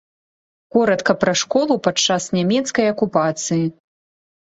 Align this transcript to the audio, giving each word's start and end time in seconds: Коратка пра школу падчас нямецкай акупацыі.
Коратка 0.75 1.15
пра 1.25 1.33
школу 1.43 1.79
падчас 1.89 2.29
нямецкай 2.39 2.93
акупацыі. 2.97 3.65